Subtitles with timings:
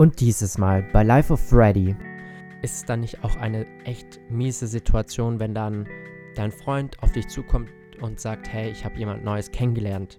[0.00, 1.94] Und dieses Mal bei Life of Freddy
[2.62, 5.86] ist es dann nicht auch eine echt miese Situation, wenn dann
[6.34, 7.68] dein Freund auf dich zukommt
[8.00, 10.18] und sagt, hey, ich habe jemand Neues kennengelernt.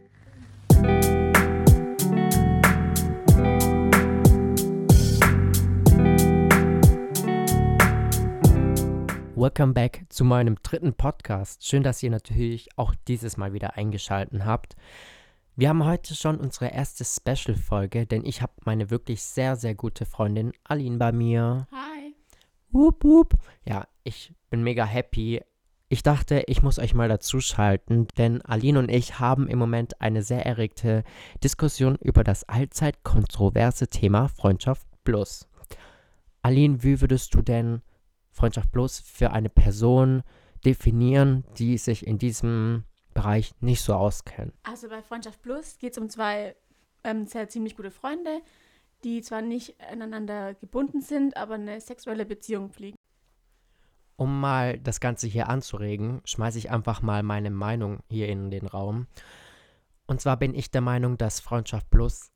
[9.34, 11.66] Welcome back zu meinem dritten Podcast.
[11.66, 14.76] Schön, dass ihr natürlich auch dieses Mal wieder eingeschaltet habt.
[15.62, 20.08] Wir haben heute schon unsere erste Special-Folge, denn ich habe meine wirklich sehr, sehr gute
[20.08, 21.68] Freundin Aline bei mir.
[21.72, 22.16] Hi.
[22.72, 23.36] Wup, wup.
[23.64, 25.40] Ja, ich bin mega happy.
[25.88, 30.02] Ich dachte, ich muss euch mal dazu schalten, denn Aline und ich haben im Moment
[30.02, 31.04] eine sehr erregte
[31.44, 35.48] Diskussion über das allzeit kontroverse Thema Freundschaft Plus.
[36.42, 37.84] Aline, wie würdest du denn
[38.32, 40.24] Freundschaft Plus für eine Person
[40.66, 42.86] definieren, die sich in diesem
[43.22, 44.54] Bereich nicht so auskennt?
[44.64, 46.56] Also bei Freundschaft Plus geht es um zwei
[47.04, 48.42] ähm, sehr ziemlich gute Freunde,
[49.04, 52.96] die zwar nicht aneinander gebunden sind, aber eine sexuelle Beziehung pflegen.
[54.16, 58.66] Um mal das Ganze hier anzuregen, schmeiße ich einfach mal meine Meinung hier in den
[58.66, 59.08] Raum.
[60.08, 62.32] Und zwar bin ich der Meinung, dass Freundschaft Plus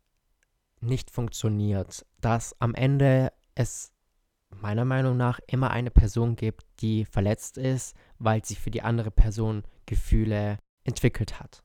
[0.82, 2.06] nicht funktioniert.
[2.22, 3.92] Dass am Ende es
[4.50, 9.12] meiner Meinung nach immer eine Person gibt, die verletzt ist, weil sie für die andere
[9.12, 11.64] Person Gefühle entwickelt hat.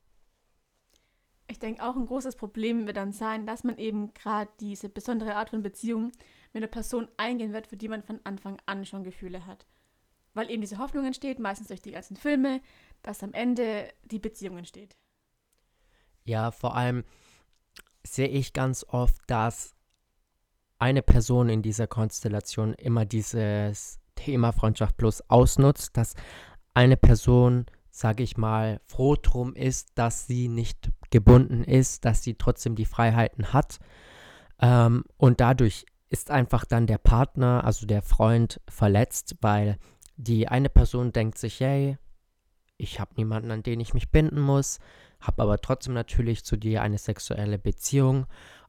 [1.47, 5.35] Ich denke, auch ein großes Problem wird dann sein, dass man eben gerade diese besondere
[5.35, 6.11] Art von Beziehung
[6.53, 9.65] mit einer Person eingehen wird, für die man von Anfang an schon Gefühle hat.
[10.33, 12.61] Weil eben diese Hoffnung entsteht, meistens durch die ganzen Filme,
[13.01, 14.95] dass am Ende die Beziehung entsteht.
[16.23, 17.03] Ja, vor allem
[18.03, 19.75] sehe ich ganz oft, dass
[20.79, 26.15] eine Person in dieser Konstellation immer dieses Thema Freundschaft Plus ausnutzt, dass
[26.73, 32.35] eine Person, sage ich mal, froh drum ist, dass sie nicht gebunden ist, dass sie
[32.35, 33.79] trotzdem die Freiheiten hat.
[34.61, 39.77] Ähm, und dadurch ist einfach dann der Partner, also der Freund, verletzt, weil
[40.17, 41.97] die eine Person denkt sich, hey,
[42.77, 44.79] ich habe niemanden, an den ich mich binden muss,
[45.19, 48.25] habe aber trotzdem natürlich zu dir eine sexuelle Beziehung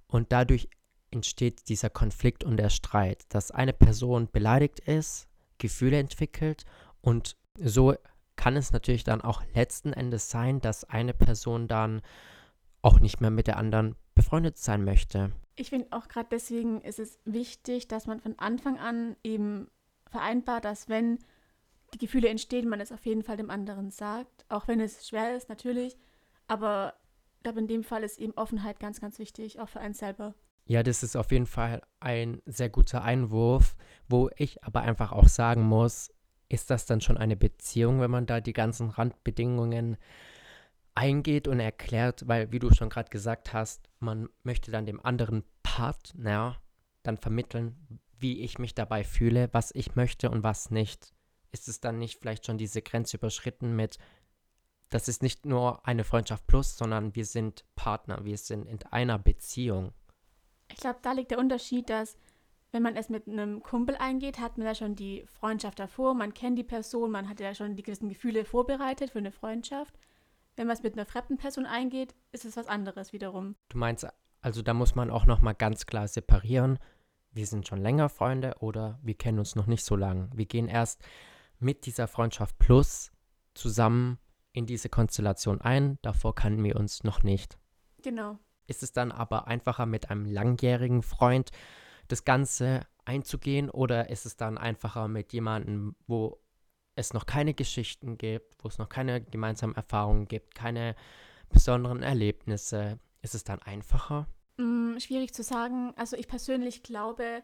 [0.06, 0.68] und dadurch
[1.10, 6.64] entsteht dieser Konflikt und der Streit, dass eine Person beleidigt ist, Gefühle entwickelt
[7.00, 7.94] und so
[8.36, 12.02] kann es natürlich dann auch letzten Endes sein, dass eine Person dann
[12.82, 15.32] auch nicht mehr mit der anderen befreundet sein möchte.
[15.54, 19.68] Ich finde auch gerade deswegen ist es wichtig, dass man von Anfang an eben
[20.10, 21.18] vereinbart, dass wenn
[21.94, 25.36] die Gefühle entstehen, man es auf jeden Fall dem anderen sagt, auch wenn es schwer
[25.36, 25.96] ist natürlich,
[26.48, 26.94] aber
[27.36, 30.34] ich glaube in dem Fall ist eben Offenheit ganz, ganz wichtig, auch für einen selber.
[30.64, 33.74] Ja, das ist auf jeden Fall ein sehr guter Einwurf,
[34.08, 36.12] wo ich aber einfach auch sagen muss,
[36.52, 39.96] ist das dann schon eine Beziehung, wenn man da die ganzen Randbedingungen
[40.94, 45.44] eingeht und erklärt, weil wie du schon gerade gesagt hast, man möchte dann dem anderen
[45.62, 46.60] Partner
[47.02, 51.14] dann vermitteln, wie ich mich dabei fühle, was ich möchte und was nicht.
[51.52, 53.98] Ist es dann nicht vielleicht schon diese Grenze überschritten mit,
[54.90, 59.18] das ist nicht nur eine Freundschaft plus, sondern wir sind Partner, wir sind in einer
[59.18, 59.94] Beziehung.
[60.70, 62.18] Ich glaube, da liegt der Unterschied, dass
[62.72, 66.32] wenn man es mit einem Kumpel eingeht, hat man ja schon die Freundschaft davor, man
[66.32, 69.94] kennt die Person, man hat ja schon die gewissen Gefühle vorbereitet für eine Freundschaft.
[70.56, 73.56] Wenn man es mit einer fremden Person eingeht, ist es was anderes wiederum.
[73.68, 74.06] Du meinst,
[74.40, 76.78] also da muss man auch noch mal ganz klar separieren.
[77.30, 80.30] Wir sind schon länger Freunde oder wir kennen uns noch nicht so lange.
[80.34, 81.02] Wir gehen erst
[81.58, 83.12] mit dieser Freundschaft plus
[83.54, 84.18] zusammen
[84.52, 85.98] in diese Konstellation ein.
[86.02, 87.58] Davor kannten wir uns noch nicht.
[88.02, 88.38] Genau.
[88.66, 91.50] Ist es dann aber einfacher mit einem langjährigen Freund
[92.12, 96.38] das Ganze einzugehen oder ist es dann einfacher mit jemandem, wo
[96.94, 100.94] es noch keine Geschichten gibt, wo es noch keine gemeinsamen Erfahrungen gibt, keine
[101.48, 103.00] besonderen Erlebnisse?
[103.22, 104.26] Ist es dann einfacher?
[104.58, 105.94] Mm, schwierig zu sagen.
[105.96, 107.42] Also ich persönlich glaube,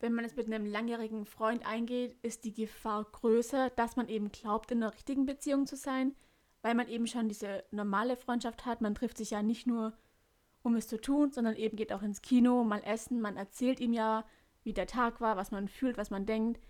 [0.00, 4.32] wenn man es mit einem langjährigen Freund eingeht, ist die Gefahr größer, dass man eben
[4.32, 6.16] glaubt, in einer richtigen Beziehung zu sein,
[6.60, 8.80] weil man eben schon diese normale Freundschaft hat.
[8.80, 9.92] Man trifft sich ja nicht nur
[10.62, 13.92] um es zu tun, sondern eben geht auch ins Kino, mal essen, man erzählt ihm
[13.92, 14.24] ja,
[14.62, 16.60] wie der Tag war, was man fühlt, was man denkt.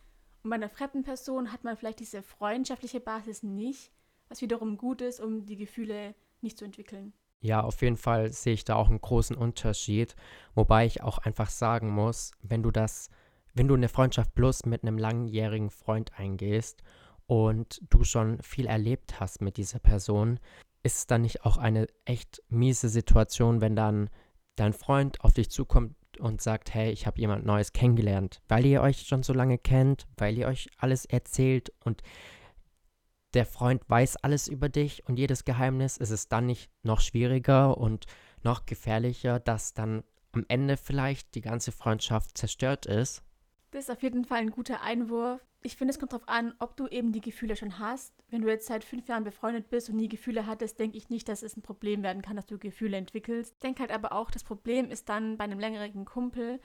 [0.42, 3.92] Und bei einer fremden Person hat man vielleicht diese freundschaftliche Basis nicht,
[4.28, 7.12] was wiederum gut ist, um die Gefühle nicht zu entwickeln.
[7.40, 10.14] Ja, auf jeden Fall sehe ich da auch einen großen Unterschied,
[10.54, 13.10] wobei ich auch einfach sagen muss, wenn du das,
[13.52, 16.82] wenn du eine Freundschaft plus mit einem langjährigen Freund eingehst
[17.26, 20.38] und du schon viel erlebt hast mit dieser Person,
[20.82, 24.10] ist es dann nicht auch eine echt miese Situation, wenn dann
[24.56, 28.82] dein Freund auf dich zukommt und sagt, hey, ich habe jemand Neues kennengelernt, weil ihr
[28.82, 32.02] euch schon so lange kennt, weil ihr euch alles erzählt und
[33.34, 37.78] der Freund weiß alles über dich und jedes Geheimnis, ist es dann nicht noch schwieriger
[37.78, 38.06] und
[38.42, 43.22] noch gefährlicher, dass dann am Ende vielleicht die ganze Freundschaft zerstört ist.
[43.70, 45.40] Das ist auf jeden Fall ein guter Einwurf.
[45.62, 48.12] Ich finde, es kommt darauf an, ob du eben die Gefühle schon hast.
[48.32, 51.28] Wenn du jetzt seit fünf Jahren befreundet bist und nie Gefühle hattest, denke ich nicht,
[51.28, 53.52] dass es ein Problem werden kann, dass du Gefühle entwickelst.
[53.52, 56.58] Ich denke halt aber auch, das Problem ist dann bei einem längeren Kumpel,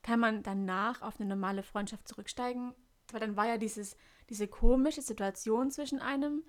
[0.00, 2.72] kann man danach auf eine normale Freundschaft zurücksteigen.
[3.12, 3.98] Weil dann war ja dieses,
[4.30, 6.42] diese komische Situation zwischen einem.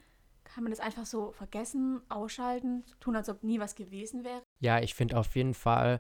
[0.46, 4.42] Kann man das einfach so vergessen, ausschalten, tun, als ob nie was gewesen wäre?
[4.62, 6.00] Ja, ich finde auf jeden Fall,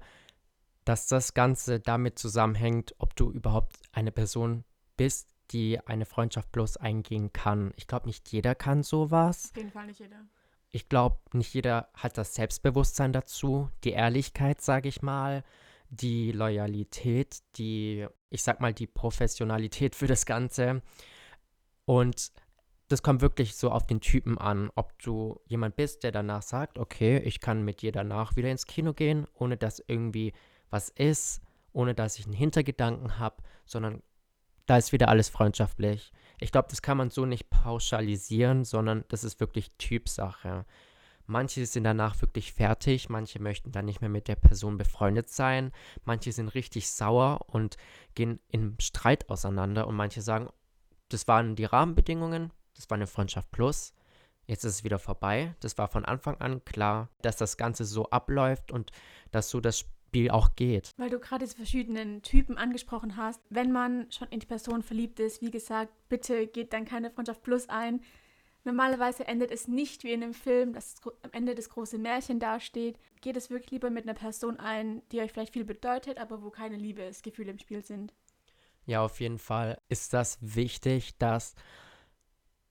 [0.86, 4.64] dass das Ganze damit zusammenhängt, ob du überhaupt eine Person
[4.96, 7.74] bist, die eine Freundschaft bloß eingehen kann.
[7.76, 9.52] Ich glaube, nicht jeder kann sowas.
[9.52, 10.26] Auf jeden Fall nicht jeder.
[10.70, 15.44] Ich glaube, nicht jeder hat das Selbstbewusstsein dazu, die Ehrlichkeit, sage ich mal,
[15.90, 20.82] die Loyalität, die, ich sag mal, die Professionalität für das Ganze.
[21.86, 22.32] Und
[22.88, 26.78] das kommt wirklich so auf den Typen an, ob du jemand bist, der danach sagt,
[26.78, 30.34] okay, ich kann mit dir danach wieder ins Kino gehen, ohne dass irgendwie
[30.70, 31.42] was ist,
[31.74, 34.02] ohne dass ich einen Hintergedanken habe, sondern
[34.72, 36.14] da ist wieder alles freundschaftlich.
[36.40, 40.66] Ich glaube, das kann man so nicht pauschalisieren, sondern das ist wirklich Typsache.
[41.26, 45.74] Manche sind danach wirklich fertig, manche möchten dann nicht mehr mit der Person befreundet sein,
[46.06, 47.76] manche sind richtig sauer und
[48.16, 50.48] gehen im Streit auseinander und manche sagen,
[51.10, 53.94] das waren die Rahmenbedingungen, das war eine Freundschaft plus,
[54.48, 55.54] jetzt ist es wieder vorbei.
[55.60, 58.92] Das war von Anfang an klar, dass das Ganze so abläuft und
[59.32, 60.92] dass so das Spiel auch geht.
[60.98, 63.40] Weil du gerade diese verschiedenen Typen angesprochen hast.
[63.50, 67.44] Wenn man schon in die Person verliebt ist, wie gesagt, bitte geht dann keine Freundschaft
[67.44, 68.02] Plus ein.
[68.66, 73.00] Normalerweise endet es nicht wie in einem Film, dass am Ende das große Märchen dasteht.
[73.22, 76.50] Geht es wirklich lieber mit einer Person ein, die euch vielleicht viel bedeutet, aber wo
[76.50, 78.14] keine Liebesgefühle im Spiel sind.
[78.86, 81.56] Ja, auf jeden Fall ist das wichtig, dass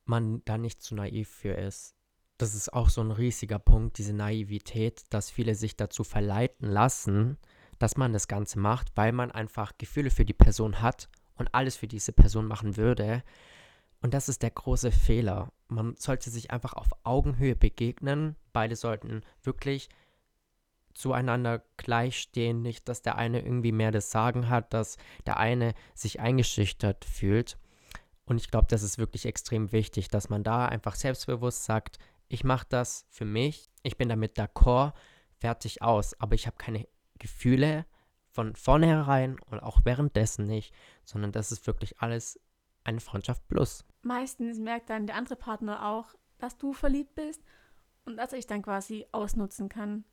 [0.05, 1.97] man da nicht zu naiv für ist
[2.41, 7.39] das ist auch so ein riesiger Punkt, diese Naivität, dass viele sich dazu verleiten lassen,
[7.79, 11.77] dass man das Ganze macht, weil man einfach Gefühle für die Person hat und alles
[11.77, 13.23] für diese Person machen würde.
[14.03, 15.53] Und das ist der große Fehler.
[15.69, 18.37] Man sollte sich einfach auf Augenhöhe begegnen.
[18.53, 19.89] Beide sollten wirklich
[20.95, 22.63] zueinander gleichstehen.
[22.63, 24.97] Nicht, dass der eine irgendwie mehr das Sagen hat, dass
[25.27, 27.59] der eine sich eingeschüchtert fühlt.
[28.25, 31.99] Und ich glaube, das ist wirklich extrem wichtig, dass man da einfach selbstbewusst sagt,
[32.31, 34.95] ich mache das für mich, ich bin damit d'accord,
[35.39, 36.87] fertig aus, aber ich habe keine
[37.19, 37.85] Gefühle
[38.31, 40.73] von vornherein und auch währenddessen nicht,
[41.05, 42.41] sondern das ist wirklich alles
[42.85, 43.85] eine Freundschaft plus.
[44.03, 47.43] Meistens merkt dann der andere Partner auch, dass du verliebt bist
[48.05, 50.05] und dass ich dann quasi ausnutzen kann.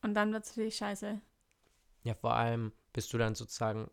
[0.00, 1.20] Und dann wird es für dich scheiße.
[2.04, 3.90] Ja, vor allem bist du dann sozusagen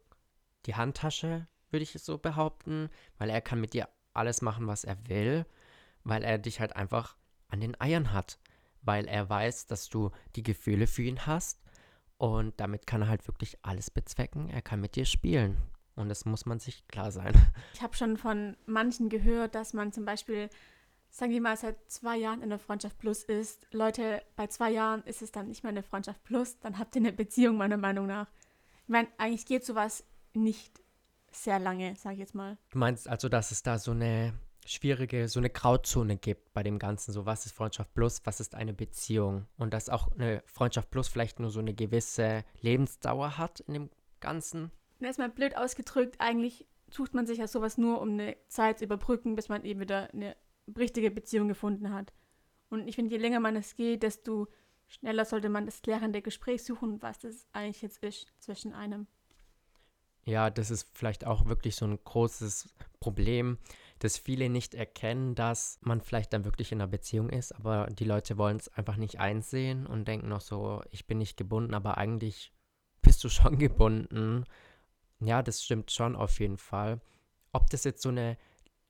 [0.67, 5.07] die Handtasche, würde ich so behaupten, weil er kann mit dir alles machen, was er
[5.07, 5.47] will,
[6.03, 7.17] weil er dich halt einfach
[7.55, 8.37] an den Eiern hat,
[8.81, 11.63] weil er weiß, dass du die Gefühle für ihn hast
[12.17, 14.49] und damit kann er halt wirklich alles bezwecken.
[14.49, 15.57] Er kann mit dir spielen
[15.95, 17.33] und das muss man sich klar sein.
[17.73, 20.49] Ich habe schon von manchen gehört, dass man zum Beispiel,
[21.09, 23.67] sagen wir mal, seit zwei Jahren in der Freundschaft Plus ist.
[23.71, 27.01] Leute, bei zwei Jahren ist es dann nicht mehr eine Freundschaft Plus, dann habt ihr
[27.01, 28.27] eine Beziehung, meiner Meinung nach.
[28.83, 30.03] Ich meine, eigentlich geht sowas
[30.33, 30.81] nicht
[31.31, 32.57] sehr lange, sage ich jetzt mal.
[32.69, 34.33] Du meinst also, dass es da so eine
[34.65, 37.11] schwierige, so eine Grauzone gibt bei dem Ganzen.
[37.11, 39.47] So, was ist Freundschaft plus, was ist eine Beziehung?
[39.57, 43.89] Und dass auch eine Freundschaft plus vielleicht nur so eine gewisse Lebensdauer hat in dem
[44.19, 44.71] Ganzen.
[44.99, 49.35] Erstmal blöd ausgedrückt, eigentlich sucht man sich ja sowas nur, um eine Zeit zu überbrücken,
[49.35, 50.35] bis man eben wieder eine
[50.77, 52.13] richtige Beziehung gefunden hat.
[52.69, 54.47] Und ich finde, je länger man es geht, desto
[54.87, 59.07] schneller sollte man das klärende Gespräch suchen, was das eigentlich jetzt ist zwischen einem.
[60.23, 63.59] Ja, das ist vielleicht auch wirklich so ein großes Problem,
[63.99, 68.03] dass viele nicht erkennen, dass man vielleicht dann wirklich in einer Beziehung ist, aber die
[68.03, 71.97] Leute wollen es einfach nicht einsehen und denken noch so, ich bin nicht gebunden, aber
[71.97, 72.51] eigentlich
[73.01, 74.43] bist du schon gebunden.
[75.19, 76.99] Ja, das stimmt schon auf jeden Fall.
[77.53, 78.37] Ob das jetzt so eine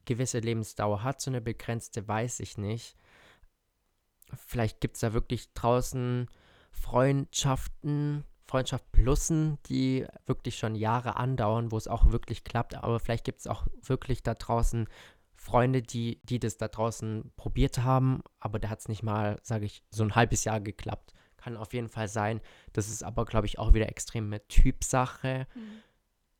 [0.05, 2.95] gewisse Lebensdauer hat, so eine begrenzte, weiß ich nicht.
[4.47, 6.27] Vielleicht gibt es da wirklich draußen
[6.71, 12.75] Freundschaften, Freundschaft plussen, die wirklich schon Jahre andauern, wo es auch wirklich klappt.
[12.75, 14.87] Aber vielleicht gibt es auch wirklich da draußen
[15.35, 19.65] Freunde, die, die das da draußen probiert haben, aber da hat es nicht mal, sage
[19.65, 21.13] ich, so ein halbes Jahr geklappt.
[21.37, 22.41] Kann auf jeden Fall sein.
[22.73, 25.45] Das ist aber, glaube ich, auch wieder extrem mit Typsache.
[25.53, 25.81] Mhm.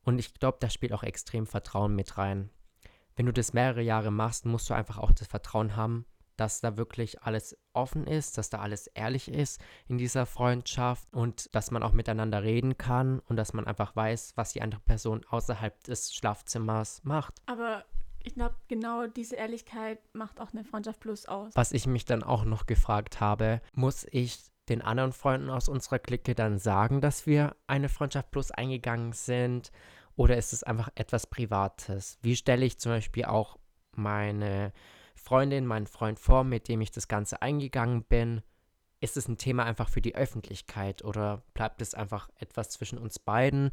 [0.04, 2.50] Und ich glaube, da spielt auch extrem Vertrauen mit rein.
[3.16, 6.06] Wenn du das mehrere Jahre machst, musst du einfach auch das Vertrauen haben,
[6.38, 11.54] dass da wirklich alles offen ist, dass da alles ehrlich ist in dieser Freundschaft und
[11.56, 15.25] dass man auch miteinander reden kann und dass man einfach weiß, was die andere Person
[15.30, 17.36] außerhalb des Schlafzimmers macht.
[17.46, 17.86] Aber
[18.24, 21.51] ich glaube, genau diese Ehrlichkeit macht auch eine Freundschaft plus aus.
[21.56, 26.00] Was ich mich dann auch noch gefragt habe, muss ich den anderen Freunden aus unserer
[26.00, 29.72] Clique dann sagen, dass wir eine Freundschaft plus eingegangen sind?
[30.15, 32.18] Oder ist es einfach etwas Privates?
[32.22, 33.58] Wie stelle ich zum Beispiel auch
[33.92, 34.74] meine
[35.25, 38.44] Freundin, meinen Freund vor, mit dem ich das Ganze eingegangen bin?
[39.01, 43.17] Ist es ein Thema einfach für die Öffentlichkeit oder bleibt es einfach etwas zwischen uns
[43.17, 43.72] beiden?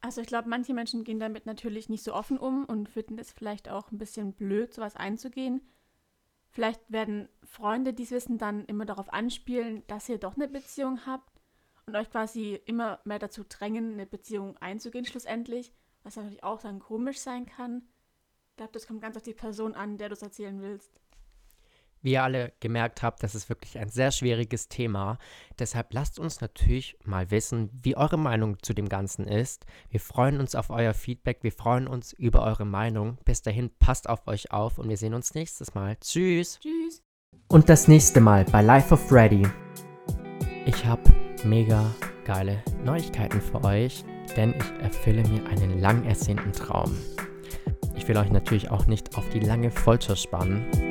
[0.00, 3.32] Also ich glaube, manche Menschen gehen damit natürlich nicht so offen um und finden es
[3.32, 5.60] vielleicht auch ein bisschen blöd, sowas einzugehen.
[6.50, 11.04] Vielleicht werden Freunde, die es wissen, dann immer darauf anspielen, dass ihr doch eine Beziehung
[11.04, 11.40] habt
[11.86, 15.72] und euch quasi immer mehr dazu drängen, eine Beziehung einzugehen schlussendlich,
[16.04, 17.82] was natürlich auch dann komisch sein kann.
[18.58, 20.90] Ich glaube, das kommt ganz auf die Person an, der du es erzählen willst.
[22.02, 25.18] Wie ihr alle gemerkt habt, das ist wirklich ein sehr schwieriges Thema.
[25.60, 29.64] Deshalb lasst uns natürlich mal wissen, wie eure Meinung zu dem Ganzen ist.
[29.90, 33.18] Wir freuen uns auf euer Feedback, wir freuen uns über eure Meinung.
[33.24, 35.96] Bis dahin, passt auf euch auf und wir sehen uns nächstes Mal.
[36.00, 36.58] Tschüss.
[36.58, 37.04] Tschüss.
[37.46, 39.46] Und das nächste Mal bei Life of Freddy.
[40.66, 41.04] Ich habe
[41.44, 44.04] mega geile Neuigkeiten für euch,
[44.36, 46.96] denn ich erfülle mir einen lang ersehnten Traum.
[47.98, 50.87] Ich will euch natürlich auch nicht auf die lange Folter spannen.